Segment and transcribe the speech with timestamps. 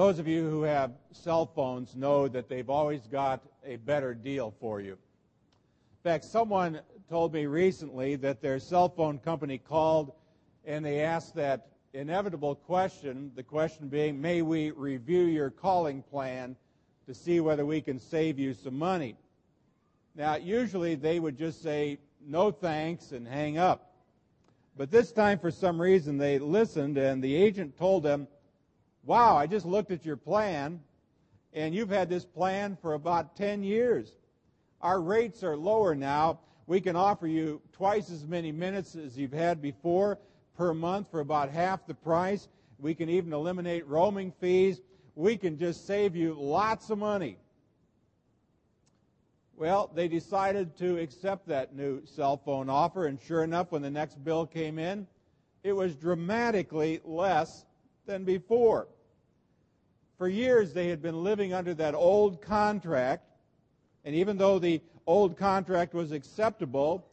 [0.00, 4.54] Those of you who have cell phones know that they've always got a better deal
[4.58, 4.92] for you.
[4.92, 6.80] In fact, someone
[7.10, 10.12] told me recently that their cell phone company called
[10.64, 16.56] and they asked that inevitable question, the question being, may we review your calling plan
[17.04, 19.16] to see whether we can save you some money?
[20.14, 23.92] Now, usually they would just say, no thanks, and hang up.
[24.78, 28.28] But this time, for some reason, they listened, and the agent told them,
[29.10, 30.78] Wow, I just looked at your plan,
[31.52, 34.14] and you've had this plan for about 10 years.
[34.80, 36.38] Our rates are lower now.
[36.68, 40.20] We can offer you twice as many minutes as you've had before
[40.56, 42.46] per month for about half the price.
[42.78, 44.80] We can even eliminate roaming fees.
[45.16, 47.36] We can just save you lots of money.
[49.56, 53.90] Well, they decided to accept that new cell phone offer, and sure enough, when the
[53.90, 55.08] next bill came in,
[55.64, 57.66] it was dramatically less
[58.06, 58.86] than before.
[60.20, 63.24] For years, they had been living under that old contract,
[64.04, 67.06] and even though the old contract was acceptable,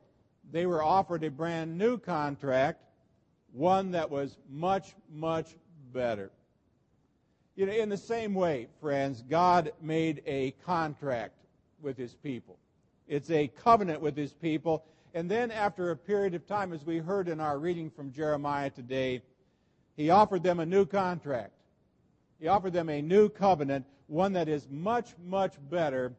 [0.52, 2.84] they were offered a brand new contract,
[3.54, 5.56] one that was much, much
[5.94, 6.32] better.
[7.56, 11.46] You know, in the same way, friends, God made a contract
[11.82, 12.60] with his people.
[13.08, 14.84] It's a covenant with his people.
[15.14, 18.70] And then, after a period of time, as we heard in our reading from Jeremiah
[18.70, 19.22] today,
[19.96, 21.54] he offered them a new contract.
[22.40, 26.14] He offered them a new covenant, one that is much, much better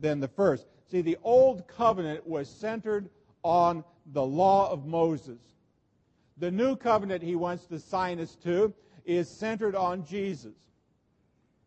[0.00, 0.66] than the first.
[0.90, 3.08] See, the old covenant was centered
[3.42, 5.40] on the law of Moses.
[6.38, 8.72] The new covenant he wants to sign us to
[9.04, 10.54] is centered on Jesus.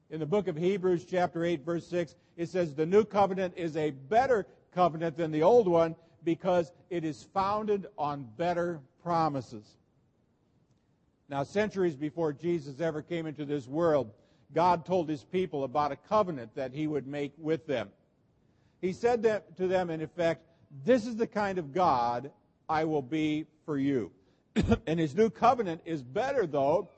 [0.10, 3.76] In the book of Hebrews, chapter 8, verse 6, it says, The new covenant is
[3.78, 9.78] a better covenant than the old one because it is founded on better promises.
[11.28, 14.12] Now, centuries before Jesus ever came into this world,
[14.54, 17.90] God told his people about a covenant that he would make with them.
[18.80, 20.46] He said that to them, in effect,
[20.84, 22.32] This is the kind of God
[22.70, 24.12] I will be for you.
[24.88, 26.90] and his new covenant is better, though,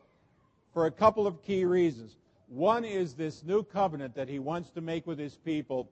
[0.74, 2.18] for a couple of key reasons.
[2.48, 5.90] One is this new covenant that he wants to make with his people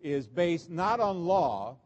[0.00, 1.76] is based not on law,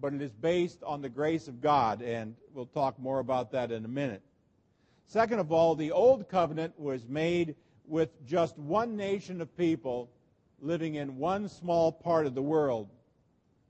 [0.00, 3.70] but it is based on the grace of God, and we'll talk more about that
[3.70, 4.22] in a minute.
[5.08, 7.54] Second of all, the old covenant was made
[7.86, 10.10] with just one nation of people
[10.60, 12.90] living in one small part of the world.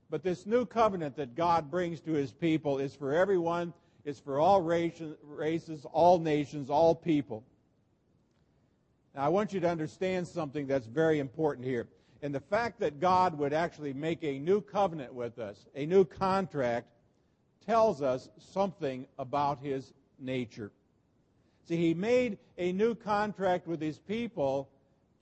[0.09, 3.73] But this new covenant that God brings to his people is for everyone,
[4.03, 7.45] it's for all races, all nations, all people.
[9.15, 11.87] Now, I want you to understand something that's very important here.
[12.21, 16.03] And the fact that God would actually make a new covenant with us, a new
[16.03, 16.87] contract,
[17.65, 20.71] tells us something about his nature.
[21.67, 24.69] See, he made a new contract with his people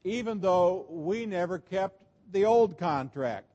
[0.04, 3.46] even though we never kept the old contract.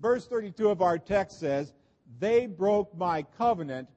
[0.00, 1.72] Verse 32 of our text says,
[2.18, 3.88] They broke my covenant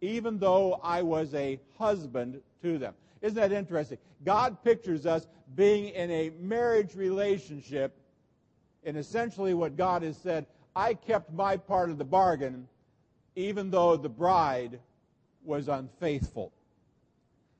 [0.00, 2.94] even though I was a husband to them.
[3.22, 3.98] Isn't that interesting?
[4.24, 7.96] God pictures us being in a marriage relationship,
[8.84, 12.68] and essentially what God has said, I kept my part of the bargain
[13.36, 14.80] even though the bride
[15.44, 16.52] was unfaithful.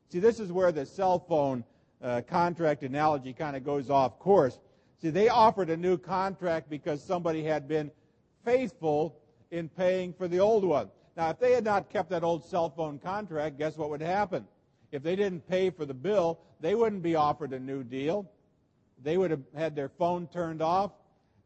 [0.09, 1.65] See, this is where the cell phone
[2.03, 4.59] uh, contract analogy kind of goes off course.
[5.01, 7.91] See, they offered a new contract because somebody had been
[8.45, 9.19] faithful
[9.51, 10.91] in paying for the old one.
[11.17, 14.47] Now, if they had not kept that old cell phone contract, guess what would happen?
[14.93, 18.31] If they didn't pay for the bill, they wouldn't be offered a new deal.
[19.03, 20.93] They would have had their phone turned off,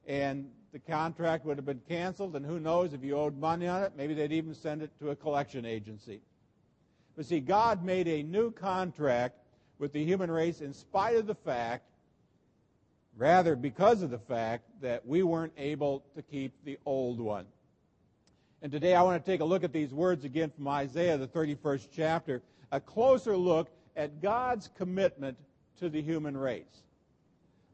[0.06, 2.36] and the contract would have been canceled.
[2.36, 5.10] And who knows if you owed money on it, maybe they'd even send it to
[5.10, 6.20] a collection agency.
[7.20, 9.36] But see, God made a new contract
[9.78, 11.84] with the human race in spite of the fact,
[13.14, 17.44] rather because of the fact, that we weren't able to keep the old one.
[18.62, 21.28] And today I want to take a look at these words again from Isaiah, the
[21.28, 22.40] 31st chapter,
[22.72, 25.36] a closer look at God's commitment
[25.78, 26.84] to the human race.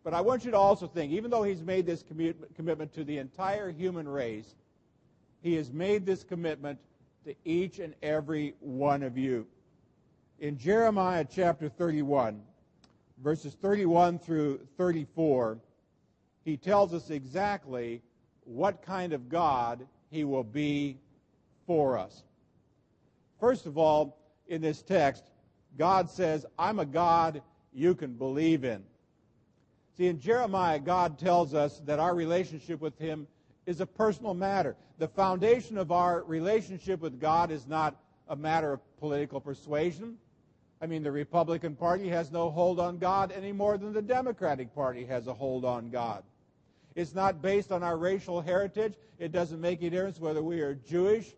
[0.03, 3.19] But I want you to also think, even though He's made this commitment to the
[3.19, 4.57] entire human race,
[5.41, 6.81] He has made this commitment
[7.27, 9.45] to each and every one of you.
[10.39, 12.41] In Jeremiah chapter 31,
[13.21, 15.59] verses 31 through 34,
[16.45, 18.01] he tells us exactly
[18.45, 20.99] what kind of God he will be
[21.67, 22.23] for us.
[23.41, 25.25] First of all, in this text,
[25.77, 28.85] God says, I'm a God you can believe in.
[29.97, 33.27] See, in Jeremiah, God tells us that our relationship with him
[33.67, 34.77] is a personal matter.
[34.99, 37.97] The foundation of our relationship with God is not
[38.29, 40.17] a matter of political persuasion,
[40.81, 44.75] I mean, the Republican Party has no hold on God any more than the Democratic
[44.75, 46.23] Party has a hold on God.
[46.95, 48.95] It's not based on our racial heritage.
[49.19, 51.35] It doesn't make any difference whether we are Jewish,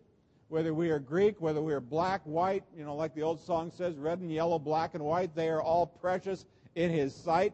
[0.49, 3.71] whether we are Greek, whether we are black, white, you know, like the old song
[3.75, 5.33] says, red and yellow, black and white.
[5.35, 6.45] They are all precious
[6.75, 7.53] in His sight.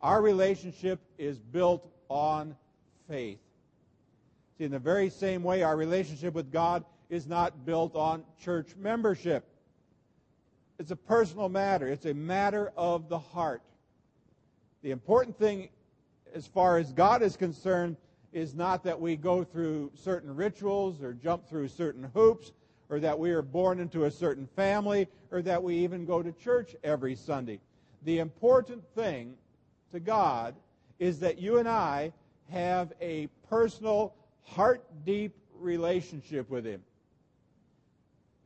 [0.00, 2.56] Our relationship is built on
[3.08, 3.38] faith.
[4.58, 8.74] See, in the very same way, our relationship with God is not built on church
[8.76, 9.46] membership.
[10.78, 13.62] It's a personal matter, it's a matter of the heart.
[14.82, 15.68] The important thing,
[16.34, 17.96] as far as God is concerned,
[18.32, 22.52] is not that we go through certain rituals or jump through certain hoops
[22.88, 26.32] or that we are born into a certain family or that we even go to
[26.32, 27.58] church every Sunday.
[28.04, 29.34] The important thing
[29.92, 30.54] to God
[30.98, 32.12] is that you and I
[32.50, 34.14] have a personal,
[34.46, 36.82] heart deep relationship with Him.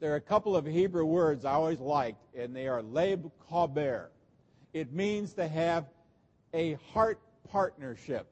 [0.01, 4.07] There are a couple of Hebrew words I always liked, and they are leb chaber.
[4.73, 5.87] It means to have
[6.55, 7.21] a heart
[7.51, 8.27] partnership.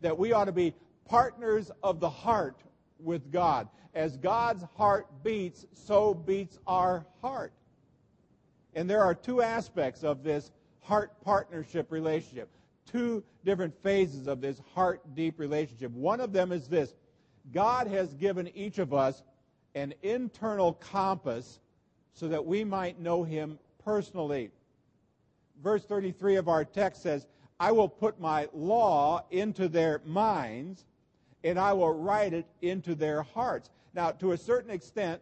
[0.00, 0.74] That we ought to be
[1.04, 2.60] partners of the heart
[2.98, 3.68] with God.
[3.94, 7.52] As God's heart beats, so beats our heart.
[8.74, 10.50] And there are two aspects of this
[10.80, 12.48] heart partnership relationship,
[12.90, 15.90] two different phases of this heart deep relationship.
[15.92, 16.94] One of them is this
[17.52, 19.22] God has given each of us
[19.74, 21.60] an internal compass
[22.14, 24.50] so that we might know him personally.
[25.62, 27.26] Verse 33 of our text says,
[27.58, 30.84] I will put my law into their minds
[31.44, 33.70] and I will write it into their hearts.
[33.94, 35.20] Now, to a certain extent,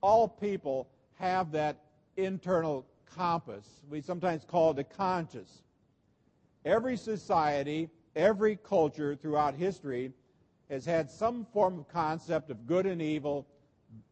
[0.00, 0.88] all people
[1.18, 1.76] have that
[2.16, 3.64] internal compass.
[3.88, 5.62] We sometimes call it a conscience.
[6.64, 10.12] Every society, every culture throughout history
[10.70, 13.46] has had some form of concept of good and evil,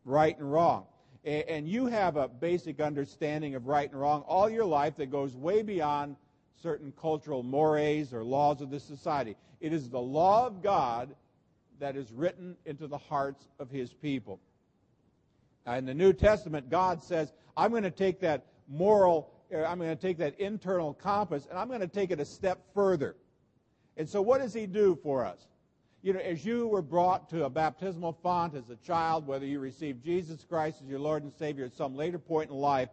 [0.05, 0.87] right and wrong.
[1.25, 5.37] And you have a basic understanding of right and wrong all your life that goes
[5.37, 6.17] way beyond
[6.62, 9.37] certain cultural mores or laws of the society.
[9.61, 11.14] It is the law of God
[11.79, 14.41] that is written into the hearts of his people.
[15.67, 19.79] Now, in the New Testament, God says, I'm going to take that moral, Uh, I'm
[19.79, 23.17] going to take that internal compass, and I'm going to take it a step further.
[23.97, 25.47] And so, what does he do for us?
[26.02, 29.61] you know, as you were brought to a baptismal font as a child, whether you
[29.61, 32.88] received Jesus Christ as your Lord and Savior at some later point in life,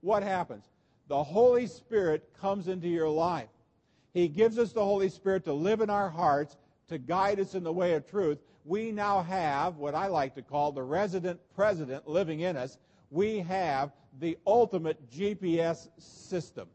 [0.00, 0.68] what happens?
[1.08, 3.48] The Holy Spirit comes into your life.
[4.14, 6.56] He gives us the Holy Spirit to live in our hearts,
[6.88, 8.38] to guide us in the way of truth.
[8.64, 12.78] We now have what I like to call the resident president living in us.
[13.10, 16.68] We have the ultimate GPS system,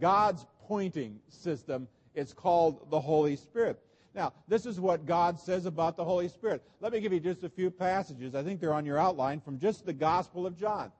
[0.00, 1.88] God's pointing system.
[2.14, 3.78] It's called the Holy Spirit.
[4.14, 6.62] Now, this is what God says about the Holy Spirit.
[6.80, 8.34] Let me give you just a few passages.
[8.34, 10.90] I think they're on your outline from just the Gospel of John,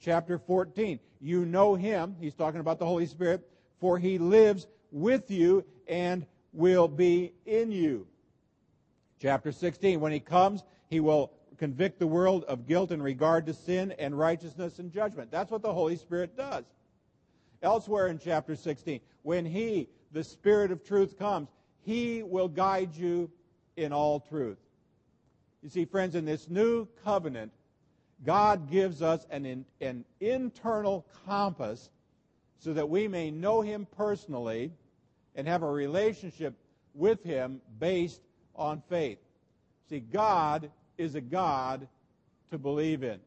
[0.00, 1.00] chapter 14.
[1.20, 3.46] You know him, he's talking about the Holy Spirit,
[3.80, 8.06] for he lives with you and will be in you.
[9.20, 13.52] Chapter 16, when he comes, he will convict the world of guilt in regard to
[13.52, 15.30] sin and righteousness and judgment.
[15.30, 16.64] That's what the Holy Spirit does.
[17.62, 21.48] Elsewhere in chapter 16, when he, the Spirit of truth, comes,
[21.84, 23.30] he will guide you
[23.76, 24.56] in all truth.
[25.62, 27.52] You see, friends, in this new covenant,
[28.24, 31.90] God gives us an, in, an internal compass
[32.58, 34.72] so that we may know Him personally
[35.34, 36.54] and have a relationship
[36.94, 38.22] with Him based
[38.56, 39.18] on faith.
[39.90, 41.88] See, God is a God
[42.50, 43.18] to believe in.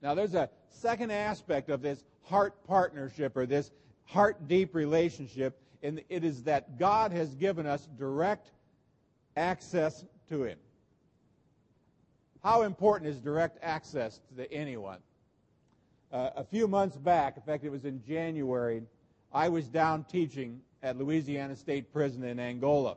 [0.00, 3.70] Now, there's a second aspect of this heart partnership or this
[4.04, 8.50] heart deep relationship and it is that God has given us direct
[9.36, 10.58] access to Him.
[12.42, 14.98] How important is direct access to anyone?
[16.12, 18.82] Uh, a few months back, in fact, it was in January,
[19.32, 22.96] I was down teaching at Louisiana State Prison in Angola.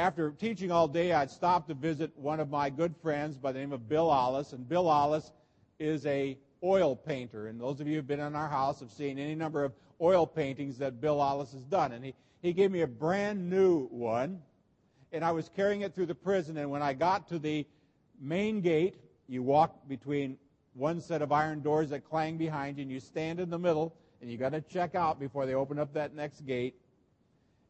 [0.00, 3.58] After teaching all day, I'd stopped to visit one of my good friends by the
[3.58, 5.30] name of Bill Ollis, and Bill Ollis
[5.78, 7.48] is a oil painter.
[7.48, 10.26] And those of you who've been in our house have seen any number of oil
[10.26, 11.92] paintings that Bill Ollis has done.
[11.92, 14.40] And he, he gave me a brand new one.
[15.12, 16.56] And I was carrying it through the prison.
[16.56, 17.66] And when I got to the
[18.18, 18.94] main gate,
[19.28, 20.38] you walk between
[20.72, 23.94] one set of iron doors that clang behind you, and you stand in the middle,
[24.22, 26.74] and you got to check out before they open up that next gate.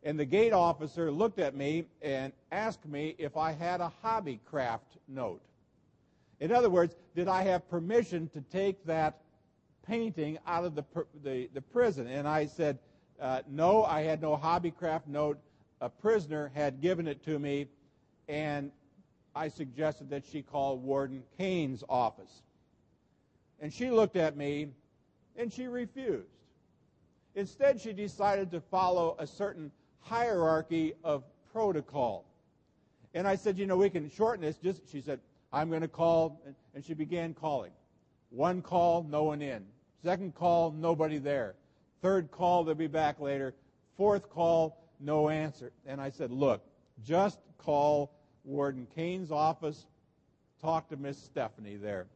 [0.03, 4.41] And the gate officer looked at me and asked me if I had a hobby
[4.47, 5.43] craft note.
[6.41, 9.21] In other words, did I have permission to take that
[9.87, 10.85] painting out of the,
[11.23, 12.07] the, the prison?
[12.07, 12.79] And I said,
[13.21, 15.39] uh, no, I had no hobbycraft note.
[15.83, 17.67] A prisoner had given it to me,
[18.29, 18.71] and
[19.35, 22.43] I suggested that she call Warden Cain's office.
[23.61, 24.69] And she looked at me
[25.37, 26.27] And she refused.
[27.35, 32.25] Instead, she decided to follow a certain hierarchy of protocol.
[33.15, 34.57] And I said, you know, we can shorten this.
[34.57, 35.21] Just she said,
[35.53, 36.41] I'm going to call,
[36.75, 37.73] and she began calling.
[38.31, 39.65] One call, no one in.
[40.03, 41.55] Second call, nobody there.
[42.03, 43.55] Third call, they'll be back later.
[43.97, 45.73] Fourth call, no answer.
[45.87, 46.63] And I said, look,
[47.05, 48.13] just call
[48.45, 49.87] Warden Cain's office,
[50.63, 52.07] talk to Miss Stephanie there.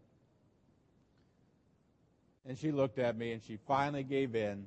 [2.47, 4.65] And she looked at me and she finally gave in.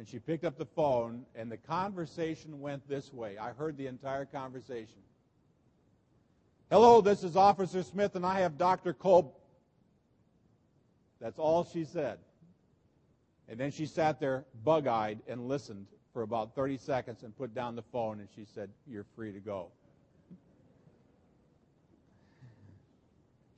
[0.00, 3.36] And she picked up the phone, and the conversation went this way.
[3.36, 4.96] I heard the entire conversation.
[6.70, 8.94] Hello, this is Officer Smith, and I have Dr.
[8.94, 9.34] Kolb.
[11.20, 12.16] That's all she said.
[13.46, 17.54] And then she sat there bug eyed and listened for about 30 seconds and put
[17.54, 19.68] down the phone and she said, You're free to go.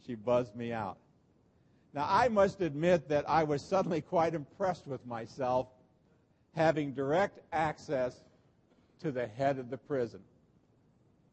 [0.04, 0.96] she buzzed me out.
[1.94, 5.68] Now, I must admit that I was suddenly quite impressed with myself
[6.54, 8.22] having direct access
[9.00, 10.20] to the head of the prison.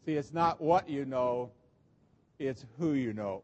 [0.05, 1.51] See, it's not what you know,
[2.39, 3.43] it's who you know.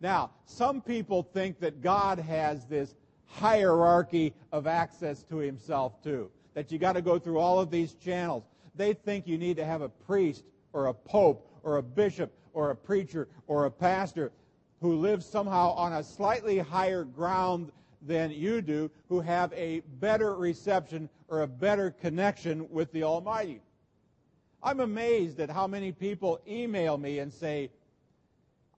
[0.00, 2.94] Now, some people think that God has this
[3.26, 6.30] hierarchy of access to himself too.
[6.54, 8.44] That you got to go through all of these channels.
[8.74, 12.70] They think you need to have a priest or a pope or a bishop or
[12.70, 14.32] a preacher or a pastor
[14.80, 20.34] who lives somehow on a slightly higher ground than you do, who have a better
[20.34, 23.60] reception or a better connection with the Almighty.
[24.62, 27.70] I'm amazed at how many people email me and say,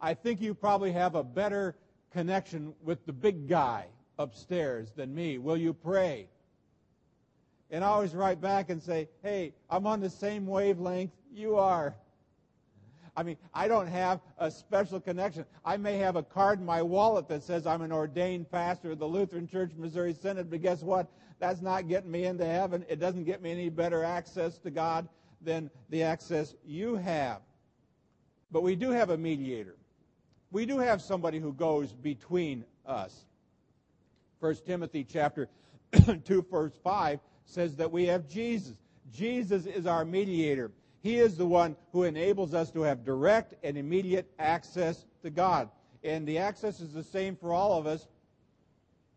[0.00, 1.76] I think you probably have a better
[2.12, 3.86] connection with the big guy
[4.18, 5.38] upstairs than me.
[5.38, 6.28] Will you pray?
[7.70, 11.94] And I always write back and say, hey, I'm on the same wavelength you are.
[13.16, 15.44] I mean, I don't have a special connection.
[15.64, 18.98] I may have a card in my wallet that says I'm an ordained pastor of
[18.98, 21.08] the Lutheran Church Missouri Synod, but guess what?
[21.38, 22.84] That's not getting me into heaven.
[22.88, 25.08] It doesn't get me any better access to God
[25.40, 27.40] than the access you have.
[28.50, 29.76] But we do have a mediator.
[30.50, 33.24] We do have somebody who goes between us.
[34.40, 35.48] 1 Timothy chapter
[36.24, 38.74] 2 verse 5 says that we have Jesus.
[39.12, 40.70] Jesus is our mediator.
[41.02, 45.70] He is the one who enables us to have direct and immediate access to God.
[46.04, 48.06] And the access is the same for all of us,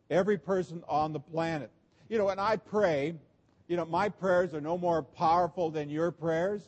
[0.09, 1.71] every person on the planet.
[2.09, 3.15] You know, and I pray,
[3.67, 6.61] you know, my prayers are no more powerful than your prayers.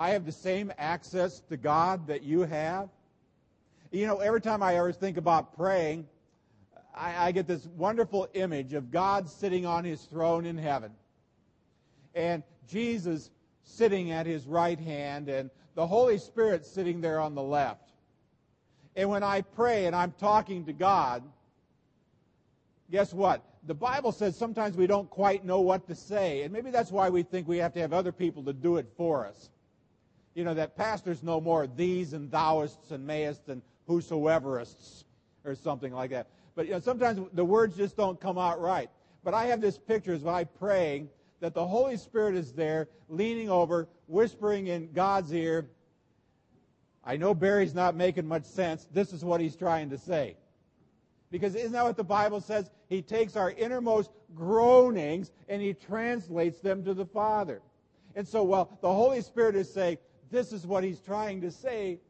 [0.00, 2.88] I have the same access to God that you have.
[3.90, 6.06] You know, every time I ever think about praying,
[6.94, 10.92] I, I get this wonderful image of God sitting on his throne in heaven.
[12.14, 13.30] And Jesus
[13.68, 17.92] sitting at his right hand and the Holy Spirit sitting there on the left.
[18.96, 21.22] And when I pray and I'm talking to God,
[22.90, 23.44] guess what?
[23.66, 26.42] The Bible says sometimes we don't quite know what to say.
[26.42, 28.88] And maybe that's why we think we have to have other people to do it
[28.96, 29.50] for us.
[30.34, 35.04] You know, that pastors know more these and thouists and mayest and whosoeverists
[35.44, 36.28] or something like that.
[36.54, 38.90] But you know, sometimes the words just don't come out right.
[39.22, 41.08] But I have this picture as I praying
[41.40, 45.70] that the Holy Spirit is there, leaning over, whispering in God's ear.
[47.04, 48.86] I know Barry's not making much sense.
[48.92, 50.36] This is what he's trying to say.
[51.30, 52.70] Because isn't that what the Bible says?
[52.88, 57.60] He takes our innermost groanings and he translates them to the Father.
[58.14, 59.98] And so, while the Holy Spirit is saying,
[60.30, 62.00] this is what he's trying to say,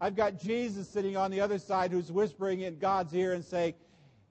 [0.00, 3.74] I've got Jesus sitting on the other side who's whispering in God's ear and saying,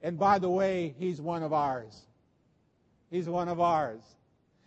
[0.02, 2.02] and by the way, he's one of ours.
[3.10, 4.02] He's one of ours.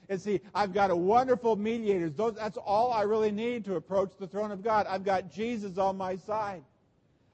[0.09, 2.09] And see, I've got a wonderful mediator.
[2.09, 4.87] that's all I really need to approach the throne of God.
[4.89, 6.63] I've got Jesus on my side.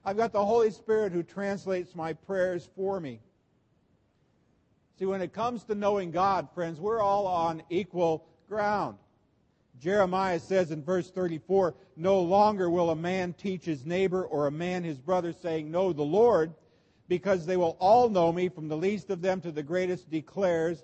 [0.03, 3.20] I've got the Holy Spirit who translates my prayers for me.
[4.98, 8.98] See, when it comes to knowing God, friends, we're all on equal ground.
[9.80, 14.51] Jeremiah says in verse 34, No longer will a man teach his neighbor or a
[14.51, 16.53] man his brother, saying, Know the Lord,
[17.08, 20.84] because they will all know me, from the least of them to the greatest, declares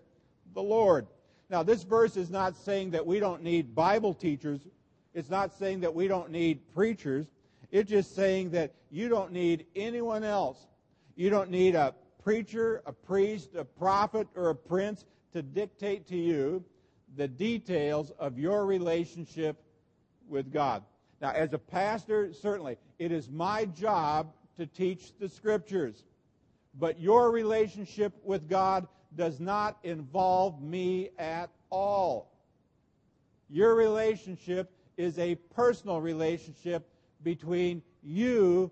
[0.53, 1.07] the Lord.
[1.49, 4.61] Now, this verse is not saying that we don't need Bible teachers.
[5.13, 7.25] It's not saying that we don't need preachers.
[7.71, 10.67] It's just saying that you don't need anyone else.
[11.15, 16.15] You don't need a preacher, a priest, a prophet, or a prince to dictate to
[16.15, 16.63] you
[17.17, 19.57] the details of your relationship
[20.27, 20.83] with God.
[21.21, 26.03] Now, as a pastor, certainly, it is my job to teach the Scriptures.
[26.77, 32.31] But your relationship with God does not involve me at all.
[33.49, 36.87] Your relationship is a personal relationship
[37.23, 38.71] between you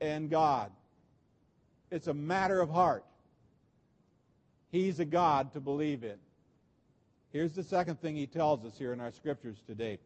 [0.00, 0.70] and God.
[1.90, 3.04] It's a matter of heart.
[4.70, 6.16] He's a God to believe in.
[7.32, 9.98] Here's the second thing he tells us here in our scriptures today.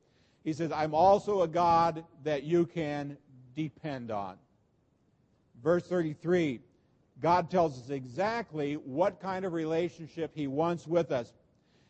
[0.45, 3.17] He says, I'm also a God that you can
[3.55, 4.37] depend on.
[5.63, 6.61] Verse 33,
[7.21, 11.33] God tells us exactly what kind of relationship he wants with us.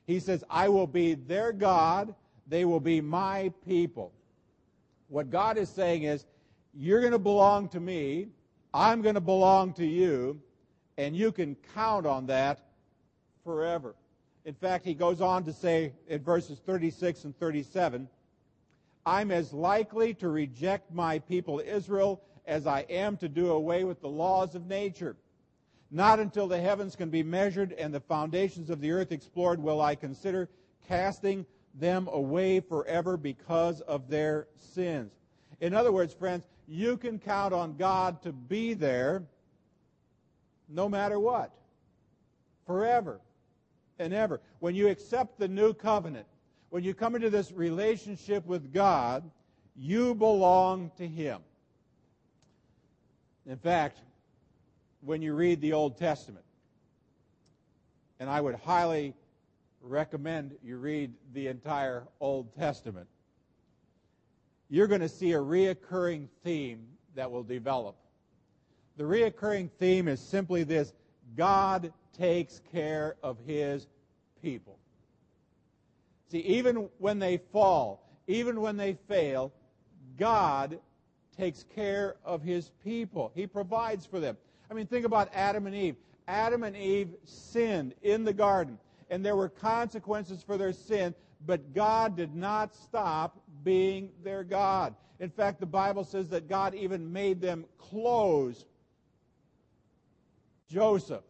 [0.07, 2.15] He says, I will be their God,
[2.49, 4.13] they will be my people.
[5.09, 6.27] What God is saying is,
[6.75, 8.29] you're going to belong to me,
[8.73, 10.41] I'm going to belong to you,
[10.99, 12.61] and you can count on that
[13.45, 13.95] forever.
[14.45, 18.09] In fact, he goes on to say in verses 36 and 37,
[19.07, 24.01] I'm as likely to reject my people Israel as I am to do away with
[24.01, 25.17] the laws of nature.
[25.91, 29.81] Not until the heavens can be measured and the foundations of the earth explored will
[29.81, 30.49] I consider
[30.89, 31.45] casting
[31.75, 35.13] them away forever because of their sins.
[35.61, 39.25] In other words, friends, you can count on God to be there
[40.69, 41.53] no matter what,
[42.67, 43.21] forever
[43.99, 44.41] and ever.
[44.61, 46.27] When you accept the new covenant,
[46.71, 49.29] when you come into this relationship with God,
[49.77, 51.41] you belong to Him.
[53.51, 53.99] In fact,
[55.01, 56.45] when you read the Old Testament,
[58.21, 59.13] and I would highly
[59.83, 63.09] recommend you read the entire Old Testament,
[64.69, 67.97] you're going to see a reoccurring theme that will develop.
[68.97, 70.93] The reoccurring theme is simply this
[71.37, 73.89] God takes care of his
[74.41, 74.79] people.
[76.31, 79.53] See, even when they fall, even when they fail,
[80.17, 80.79] God
[81.41, 83.33] takes care of his people.
[83.35, 84.37] He provides for them.
[84.71, 85.97] I mean, think about Adam and Eve.
[86.29, 88.79] Adam and Eve sinned in the garden,
[89.09, 91.15] and there were consequences for their sin,
[91.47, 94.95] but God did not stop being their God.
[95.19, 98.67] In fact, the Bible says that God even made them clothes
[100.69, 101.25] Joseph.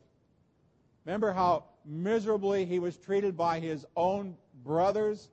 [1.04, 5.28] Remember how miserably he was treated by his own brothers,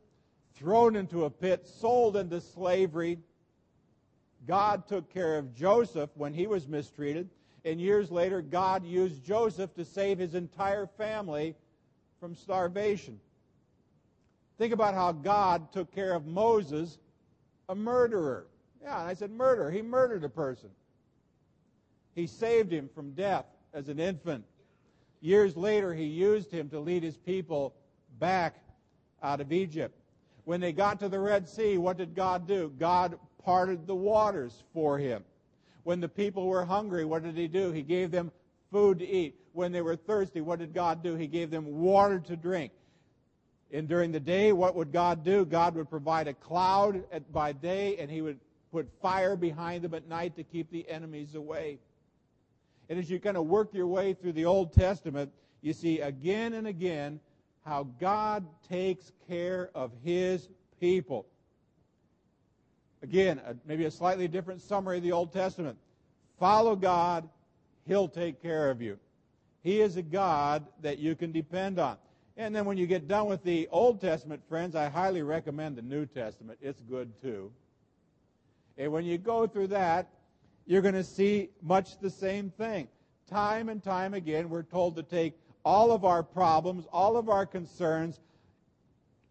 [0.54, 3.19] thrown into a pit, sold into slavery.
[4.47, 7.29] God took care of Joseph when he was mistreated,
[7.65, 11.55] and years later, God used Joseph to save his entire family
[12.19, 13.19] from starvation.
[14.57, 16.97] Think about how God took care of Moses,
[17.67, 18.47] a murderer.
[18.81, 19.69] Yeah, and I said murder.
[19.69, 20.69] He murdered a person.
[22.15, 24.45] He saved him from death as an infant.
[25.19, 27.75] Years later, he used him to lead his people
[28.17, 28.55] back
[29.21, 29.95] out of Egypt.
[30.45, 32.71] When they got to the Red Sea, what did God do?
[32.79, 35.23] God parted the waters for him.
[35.86, 37.71] When the people were hungry, what did he do?
[37.71, 38.29] He gave them
[38.73, 39.36] food to eat.
[39.53, 41.15] When they were thirsty, what did God do?
[41.15, 42.73] He gave them water to drink.
[43.71, 45.45] And during the day, what would God do?
[45.45, 48.38] God would provide a cloud at, by day, and he would
[48.73, 51.79] put fire behind them at night to keep the enemies away.
[52.89, 55.31] And as you kind of work your way through the Old Testament,
[55.62, 57.21] you see again and again
[57.63, 60.49] how God takes care of his
[60.81, 61.25] people.
[63.03, 65.77] Again, maybe a slightly different summary of the Old Testament.
[66.39, 67.27] Follow God,
[67.86, 68.97] he'll take care of you.
[69.63, 71.97] He is a God that you can depend on.
[72.38, 75.81] And then when you get done with the Old Testament, friends, I highly recommend the
[75.81, 76.60] New Testament.
[76.62, 77.51] It's good too.
[78.77, 80.07] And when you go through that,
[80.67, 82.88] you're going to see much the same thing.
[83.29, 85.33] Time and time again, we're told to take
[85.65, 88.19] all of our problems, all of our concerns,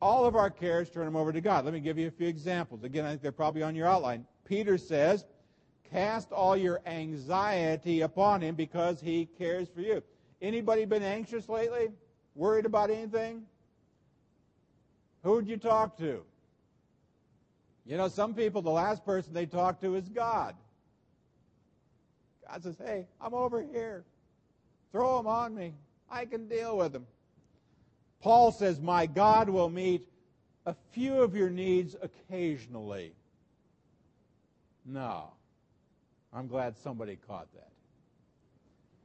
[0.06, 1.64] all of our cares, turn them over to God.
[1.64, 2.84] Let me give you a few examples.
[2.84, 4.24] Again, I think they're probably on your outline.
[4.44, 5.24] Peter says,
[5.90, 10.02] Cast all your anxiety upon him because he cares for you.
[10.40, 11.88] Anybody been anxious lately?
[12.34, 13.42] Worried about anything?
[15.22, 16.22] Who'd you talk to?
[17.84, 20.54] You know, some people, the last person they talk to is God.
[22.48, 24.04] God says, hey, I'm over here.
[24.92, 25.74] Throw them on me.
[26.08, 27.06] I can deal with them.
[28.20, 30.08] Paul says, my God will meet
[30.64, 33.12] a few of your needs occasionally.
[34.84, 35.30] No.
[36.32, 37.70] I'm glad somebody caught that.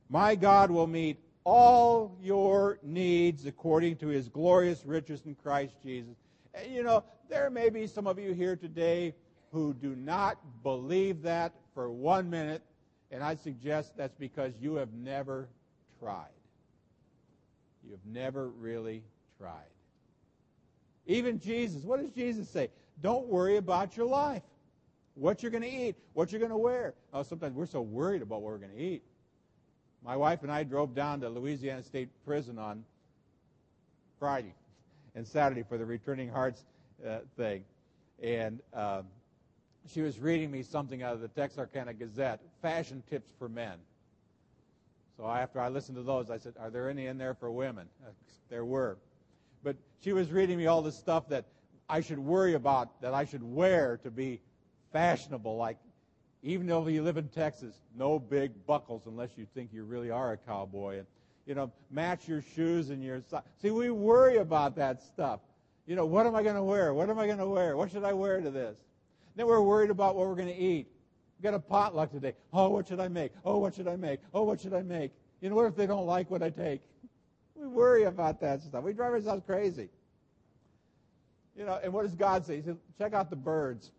[0.10, 6.16] My God will meet all your needs according to his glorious riches in Christ Jesus.
[6.54, 9.16] And you know, there may be some of you here today
[9.52, 12.62] who do not believe that for one minute
[13.12, 15.50] and I suggest that's because you have never
[16.00, 16.30] tried.
[17.84, 19.04] You have never really
[19.38, 19.72] tried.
[21.08, 22.70] Even Jesus, what does Jesus say?
[23.02, 24.44] Don't worry about your life.
[25.16, 26.94] What you're going to eat, what you're going to wear.
[27.14, 29.04] Oh, sometimes we're so worried about what we're going to eat.
[30.04, 32.84] My wife and I drove down to Louisiana State Prison on
[34.20, 34.54] Friday
[35.16, 36.64] and Saturday for the Returning Hearts
[37.06, 37.64] uh, thing.
[38.22, 39.06] And um,
[39.88, 43.74] she was reading me something out of the Texarkana Gazette, fashion tips for men.
[45.22, 47.86] So after I listened to those, I said, Are there any in there for women?
[48.04, 48.10] Uh,
[48.50, 48.98] there were.
[49.64, 51.46] But she was reading me all the stuff that
[51.88, 54.42] I should worry about, that I should wear to be
[54.92, 55.78] fashionable, like
[56.42, 60.32] even though you live in Texas, no big buckles unless you think you really are
[60.32, 60.98] a cowboy.
[60.98, 61.08] And,
[61.46, 63.48] you know, match your shoes and your socks.
[63.62, 65.40] See, we worry about that stuff.
[65.86, 66.96] You know, what am I going to wear?
[66.96, 67.78] What am I going to wear?
[67.78, 68.80] What should I wear to this?
[69.36, 70.88] Then we're worried about what we're going to eat.
[71.42, 72.36] We've got a potluck today.
[72.54, 73.32] Oh, what should I make?
[73.44, 74.20] Oh, what should I make?
[74.32, 75.12] Oh, what should I make?
[75.42, 76.82] You know, what if they don't like what I take?
[77.56, 78.84] We worry about that stuff.
[78.84, 79.90] We drive ourselves crazy.
[81.58, 82.58] You know, and what does God say?
[82.58, 83.90] He says, check out the birds.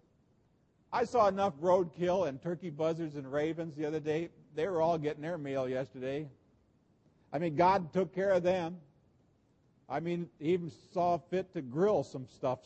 [0.92, 4.28] I saw enough roadkill and turkey buzzards and ravens the other day.
[4.54, 6.28] They were all getting their meal yesterday.
[7.32, 8.76] I mean, God took care of them.
[9.88, 12.60] I mean, he even saw fit to grill some stuff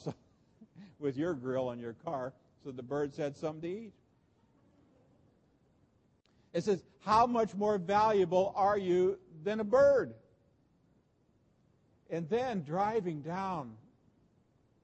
[0.98, 3.92] with your grill on your car so the birds had something to eat.
[6.56, 10.14] It says, How much more valuable are you than a bird?
[12.08, 13.74] And then driving down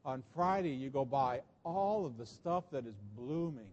[0.04, 3.70] on Friday, you go by all of the stuff that is blooming.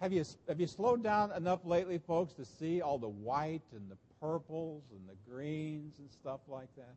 [0.00, 3.90] Have you, have you slowed down enough lately, folks, to see all the white and
[3.90, 6.94] the purples and the greens and stuff like that?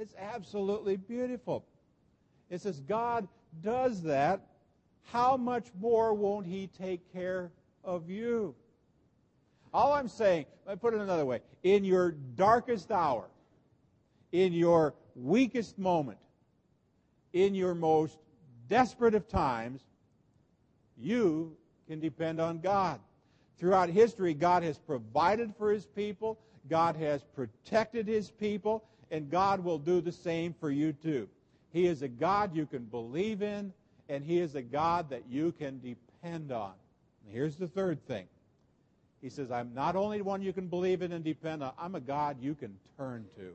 [0.00, 1.64] It's absolutely beautiful.
[2.50, 3.26] It says God
[3.64, 4.46] does that.
[5.02, 7.50] How much more won't He take care
[7.82, 8.54] of you?
[9.76, 11.40] All I'm saying, let me put it another way.
[11.62, 13.26] In your darkest hour,
[14.32, 16.16] in your weakest moment,
[17.34, 18.16] in your most
[18.68, 19.82] desperate of times,
[20.96, 21.54] you
[21.86, 23.00] can depend on God.
[23.58, 26.38] Throughout history, God has provided for his people,
[26.70, 31.28] God has protected his people, and God will do the same for you too.
[31.70, 33.74] He is a God you can believe in,
[34.08, 36.72] and he is a God that you can depend on.
[37.30, 38.26] Here's the third thing.
[39.20, 41.94] He says, I'm not only one you can believe in and depend on, uh, I'm
[41.94, 43.52] a God you can turn to.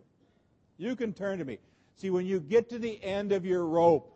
[0.78, 1.60] You can turn to me.
[1.96, 4.12] See, when you get to the end of your rope,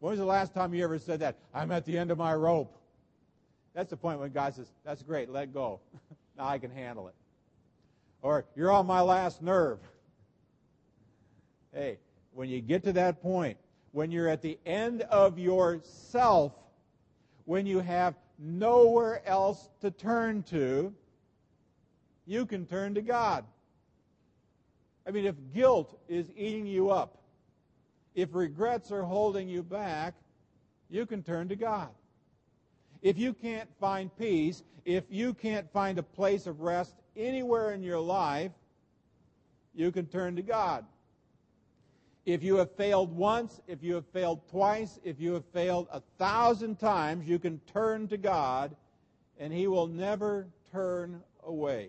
[0.00, 1.36] when was the last time you ever said that?
[1.54, 2.76] I'm at the end of my rope.
[3.74, 5.80] That's the point when God says, That's great, let go.
[6.36, 7.14] now I can handle it.
[8.22, 9.78] Or, You're on my last nerve.
[11.72, 11.98] hey,
[12.32, 13.56] when you get to that point,
[13.92, 16.52] when you're at the end of yourself,
[17.44, 20.92] when you have nowhere else to turn to,
[22.26, 23.44] you can turn to God.
[25.06, 27.18] I mean, if guilt is eating you up,
[28.14, 30.14] if regrets are holding you back,
[30.88, 31.88] you can turn to God.
[33.02, 37.82] If you can't find peace, if you can't find a place of rest anywhere in
[37.82, 38.52] your life,
[39.74, 40.84] you can turn to God.
[42.32, 46.00] If you have failed once, if you have failed twice, if you have failed a
[46.16, 48.76] thousand times, you can turn to God
[49.40, 51.88] and He will never turn away.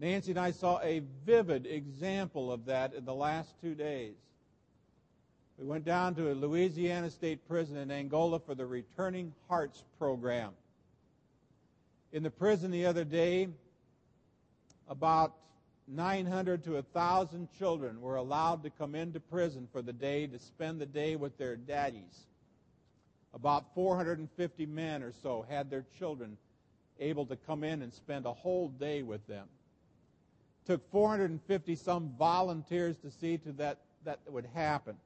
[0.00, 4.16] Nancy and I saw a vivid example of that in the last two days.
[5.56, 10.50] We went down to a Louisiana State Prison in Angola for the Returning Hearts program.
[12.12, 13.48] In the prison the other day,
[14.88, 15.34] about
[15.90, 20.80] 900 to 1,000 children were allowed to come into prison for the day to spend
[20.80, 22.26] the day with their daddies.
[23.34, 26.36] About 450 men or so had their children
[26.98, 29.48] able to come in and spend a whole day with them
[30.70, 34.96] took 450 some volunteers to see to that that would happen.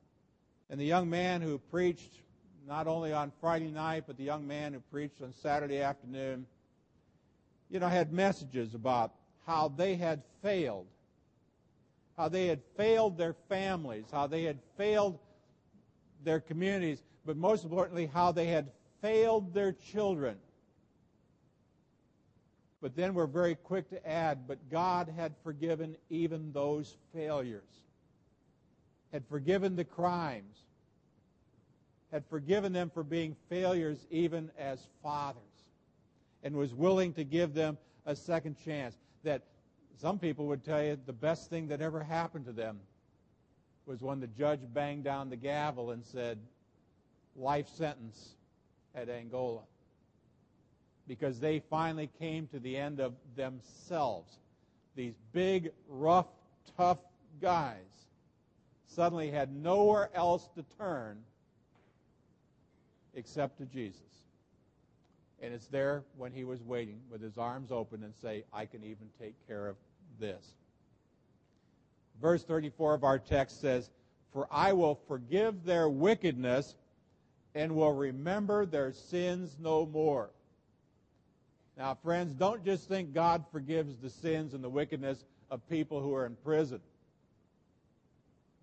[0.69, 2.13] And the young man who preached
[2.69, 6.47] not only on Friday night, but the young man who preached on Saturday afternoon,
[7.71, 9.13] you know, had messages about
[9.47, 10.87] how they had failed,
[12.17, 15.19] how they had failed their families, how they had failed
[16.23, 18.71] their communities, but most importantly, how they had
[19.03, 20.37] failed their children.
[22.81, 27.81] But then we're very quick to add, but God had forgiven even those failures,
[29.13, 30.59] had forgiven the crimes,
[32.13, 35.43] had forgiven them for being failures even as fathers,
[36.43, 37.77] and was willing to give them
[38.07, 38.95] a second chance.
[39.25, 39.43] That
[40.01, 42.81] some people would tell you the best thing that ever happened to them
[43.87, 46.39] was when the judge banged down the gavel and said,
[47.37, 48.31] life sentence
[48.95, 49.63] at Angola
[51.07, 54.39] because they finally came to the end of themselves.
[54.97, 56.29] These big, rough,
[56.77, 56.99] tough
[57.43, 57.77] guys
[58.87, 61.19] suddenly had nowhere else to turn
[63.15, 64.01] except to Jesus.
[65.45, 68.83] And it's there when he was waiting with his arms open and say, I can
[68.83, 69.77] even take care of
[70.19, 70.55] this.
[72.19, 73.91] Verse 34 of our text says,
[74.33, 76.75] For I will forgive their wickedness
[77.55, 80.31] and will remember their sins no more.
[81.77, 86.15] Now, friends, don't just think God forgives the sins and the wickedness of people who
[86.15, 86.81] are in prison.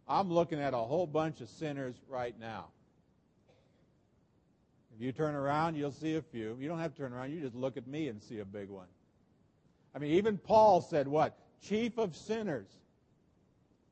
[0.07, 2.69] I'm looking at a whole bunch of sinners right now.
[5.01, 6.55] You turn around, you'll see a few.
[6.59, 7.31] You don't have to turn around.
[7.31, 8.85] You just look at me and see a big one.
[9.95, 11.35] I mean, even Paul said what?
[11.63, 12.67] Chief of sinners.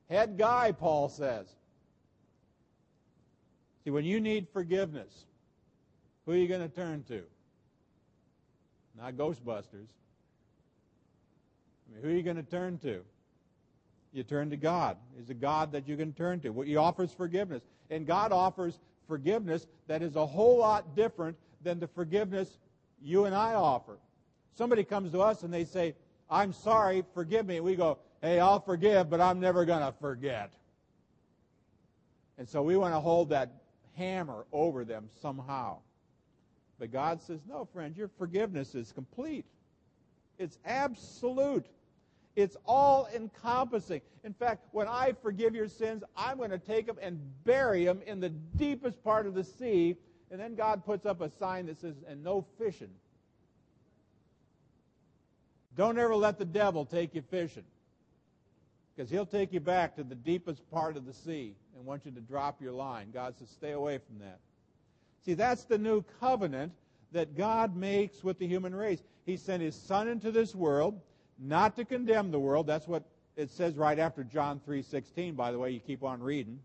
[0.07, 1.47] Head guy, Paul says.
[3.83, 5.25] See, when you need forgiveness,
[6.27, 7.23] who are you going to turn to?
[8.95, 9.87] Not Ghostbusters.
[11.87, 13.01] I mean, who are you going to turn to?
[14.13, 14.97] You turn to God.
[15.17, 16.61] He's a God that you can turn to.
[16.61, 17.63] He offers forgiveness.
[17.89, 18.77] And God offers
[19.09, 22.59] forgiveness that is a whole lot different than the forgiveness
[23.01, 23.97] you and I offer.
[24.55, 25.95] Somebody comes to us and they say,
[26.29, 27.59] I'm sorry, forgive me.
[27.59, 30.53] We go, hey, I'll forgive, but I'm never going to forget.
[32.37, 33.51] And so we want to hold that
[33.97, 35.79] hammer over them somehow.
[36.77, 39.45] But God says, no, friend, your forgiveness is complete.
[40.37, 41.65] It's absolute.
[42.39, 43.99] It's all encompassing.
[44.23, 48.01] In fact, when I forgive your sins, I'm going to take them and bury them
[48.07, 49.97] in the deepest part of the sea.
[50.31, 52.91] And then God puts up a sign that says, and no fishing.
[55.75, 57.65] Don't ever let the devil take you fishing.
[58.95, 62.11] Because he'll take you back to the deepest part of the sea and want you
[62.11, 63.11] to drop your line.
[63.13, 64.39] God says, stay away from that.
[65.25, 66.71] See, that's the new covenant
[67.11, 69.03] that God makes with the human race.
[69.25, 71.01] He sent his son into this world
[71.39, 72.67] not to condemn the world.
[72.67, 73.03] That's what
[73.35, 76.59] it says right after John 3:16 by the way, you keep on reading.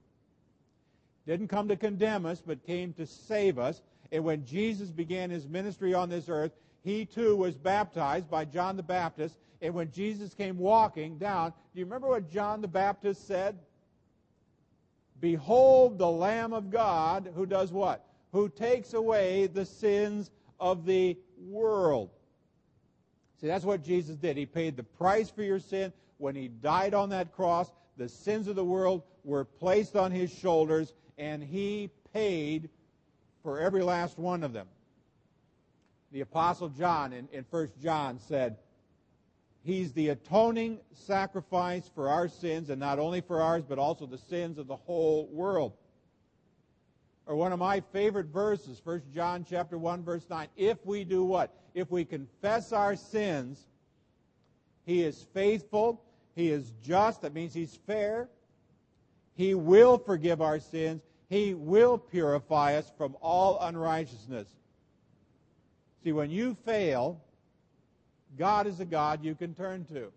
[1.27, 3.81] Didn't come to condemn us, but came to save us.
[4.13, 8.77] And when Jesus began his ministry on this earth, he too was baptized by John
[8.77, 9.37] the Baptist.
[9.63, 13.59] And when Jesus came walking down, do you remember what John the Baptist said?
[15.21, 18.05] Behold the Lamb of God who does what?
[18.33, 21.17] Who takes away the sins of the
[21.49, 22.11] world.
[23.45, 24.39] See, that's what Jesus did.
[24.39, 25.93] He paid the price for your sin.
[26.17, 30.33] When he died on that cross, the sins of the world were placed on his
[30.33, 32.71] shoulders, and he paid
[33.43, 34.67] for every last one of them.
[36.11, 38.57] The Apostle John in, in 1 John said,
[39.63, 44.17] He's the atoning sacrifice for our sins, and not only for ours, but also the
[44.17, 45.75] sins of the whole world.
[47.27, 50.49] Or one of my favorite verses, 1 John chapter 1, verse 9.
[50.57, 51.55] If we do what?
[51.75, 53.67] If we confess our sins,
[54.87, 56.03] He is faithful,
[56.35, 58.29] He is just, that means He's fair.
[59.35, 64.49] He will forgive our sins, He will purify us from all unrighteousness.
[66.05, 67.21] See, when you fail,
[68.39, 70.13] God is a God you can turn to.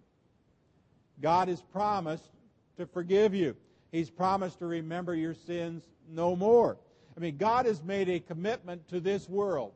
[1.22, 2.30] God has promised
[2.78, 3.56] to forgive you.
[3.92, 6.78] He's promised to remember your sins no more.
[7.16, 9.72] I mean, God has made a commitment to this world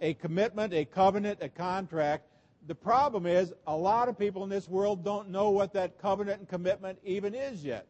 [0.00, 2.24] a commitment, a covenant, a contract.
[2.66, 6.40] The problem is a lot of people in this world don't know what that covenant
[6.40, 7.86] and commitment even is yet.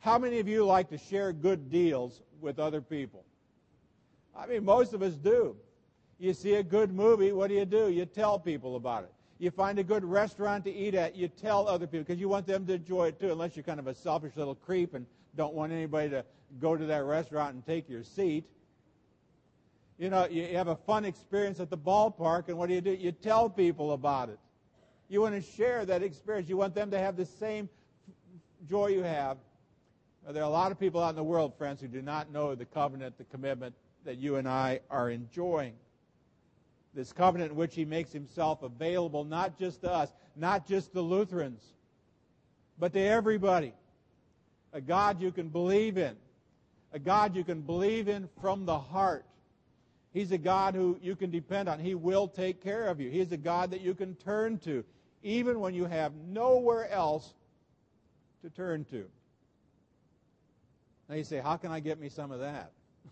[0.00, 3.24] How many of you like to share good deals with other people?
[4.36, 5.56] I mean, most of us do.
[6.18, 7.90] You see a good movie, what do you do?
[7.90, 9.12] You tell people about it.
[9.38, 12.46] You find a good restaurant to eat at, you tell other people because you want
[12.46, 15.54] them to enjoy it too, unless you're kind of a selfish little creep and don't
[15.54, 16.24] want anybody to
[16.60, 18.46] go to that restaurant and take your seat
[19.98, 22.92] you know, you have a fun experience at the ballpark, and what do you do?
[22.92, 24.38] You tell people about it.
[25.08, 26.48] You want to share that experience.
[26.48, 27.68] You want them to have the same
[28.68, 29.36] joy you have.
[30.28, 32.54] There are a lot of people out in the world, friends, who do not know
[32.54, 35.74] the covenant, the commitment that you and I are enjoying.
[36.94, 41.02] This covenant in which he makes himself available not just to us, not just the
[41.02, 41.62] Lutherans,
[42.78, 43.74] but to everybody.
[44.72, 46.16] A God you can believe in.
[46.92, 49.24] A God you can believe in from the heart.
[50.14, 51.80] He's a God who you can depend on.
[51.80, 53.10] He will take care of you.
[53.10, 54.84] He's a God that you can turn to,
[55.24, 57.34] even when you have nowhere else
[58.42, 59.06] to turn to.
[61.08, 62.70] Now you say, How can I get me some of that?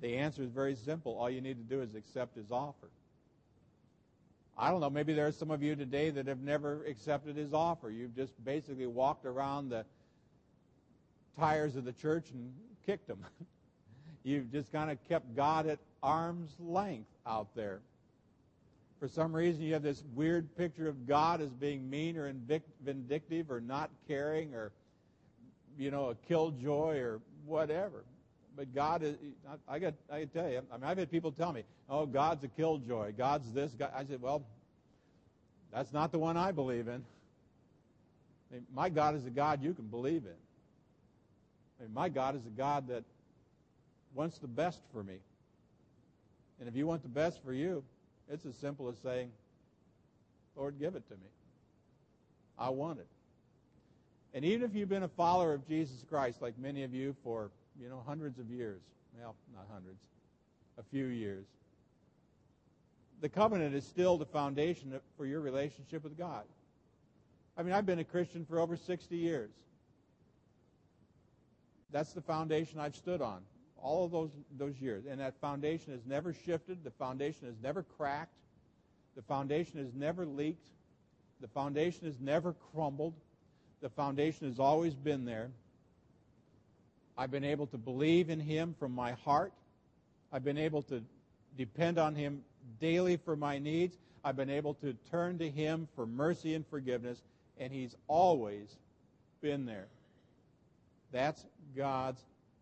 [0.00, 1.18] The answer is very simple.
[1.18, 2.88] All you need to do is accept his offer.
[4.56, 7.52] I don't know, maybe there are some of you today that have never accepted his
[7.52, 7.90] offer.
[7.90, 9.84] You've just basically walked around the
[11.38, 12.50] tires of the church and
[12.86, 13.26] kicked them.
[14.22, 17.80] You've just kind of kept God at arm's length out there.
[18.98, 22.30] For some reason, you have this weird picture of God as being mean or
[22.84, 24.72] vindictive or not caring or,
[25.78, 28.04] you know, a killjoy or whatever.
[28.56, 29.16] But God is,
[29.66, 32.48] I got, I tell you, I mean, I've had people tell me, oh, God's a
[32.48, 33.12] killjoy.
[33.16, 33.72] God's this.
[33.72, 33.90] God.
[33.94, 34.42] I said, well,
[35.72, 37.02] that's not the one I believe in.
[38.50, 40.34] I mean, my God is a God you can believe in.
[41.78, 43.04] I mean, my God is a God that
[44.14, 45.18] wants the best for me.
[46.58, 47.82] And if you want the best for you,
[48.28, 49.30] it's as simple as saying,
[50.56, 51.28] Lord, give it to me.
[52.58, 53.06] I want it.
[54.34, 57.50] And even if you've been a follower of Jesus Christ, like many of you for,
[57.80, 58.80] you know, hundreds of years,
[59.18, 59.98] well, not hundreds,
[60.78, 61.46] a few years,
[63.20, 66.44] the covenant is still the foundation for your relationship with God.
[67.56, 69.50] I mean, I've been a Christian for over 60 years.
[71.90, 73.40] That's the foundation I've stood on
[73.82, 75.04] all of those, those years.
[75.08, 76.84] And that foundation has never shifted.
[76.84, 78.34] The foundation has never cracked.
[79.16, 80.68] The foundation has never leaked.
[81.40, 83.14] The foundation has never crumbled.
[83.80, 85.50] The foundation has always been there.
[87.16, 89.52] I've been able to believe in Him from my heart.
[90.32, 91.02] I've been able to
[91.56, 92.42] depend on Him
[92.80, 93.96] daily for my needs.
[94.24, 97.20] I've been able to turn to Him for mercy and forgiveness,
[97.58, 98.68] and He's always
[99.40, 99.88] been there.
[101.12, 101.44] That's
[101.76, 102.20] God's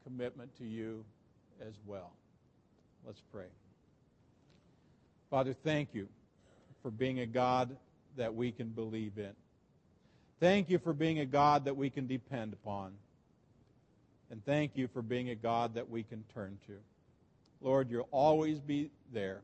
[0.09, 1.05] commitment to you
[1.61, 2.13] as well.
[3.05, 3.49] Let's pray.
[5.29, 6.09] Father, thank you
[6.83, 7.77] for being a God
[8.17, 9.33] that we can believe in.
[10.41, 12.93] Thank you for being a God that we can depend upon.
[14.31, 16.75] And thank you for being a God that we can turn to.
[17.61, 19.43] Lord, you'll always be there.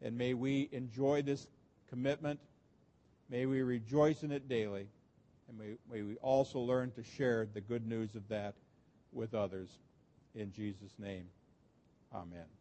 [0.00, 1.46] And may we enjoy this
[1.90, 2.40] commitment.
[3.28, 4.86] May we rejoice in it daily.
[5.48, 8.54] And may, may we also learn to share the good news of that
[9.12, 9.68] with others.
[10.34, 11.26] In Jesus' name,
[12.14, 12.59] amen.